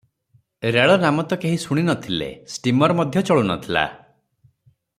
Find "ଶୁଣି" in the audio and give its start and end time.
1.63-1.83